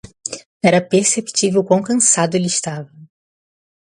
[0.63, 2.89] Era perceptível o quão cansado ele estava.